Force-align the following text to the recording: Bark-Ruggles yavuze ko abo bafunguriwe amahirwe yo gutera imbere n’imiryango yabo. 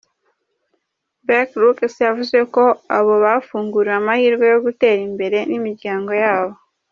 Bark-Ruggles 1.27 1.95
yavuze 2.07 2.37
ko 2.53 2.63
abo 2.97 3.13
bafunguriwe 3.23 3.95
amahirwe 4.01 4.45
yo 4.53 4.59
gutera 4.65 4.99
imbere 5.09 5.37
n’imiryango 5.49 6.11
yabo. 6.23 6.53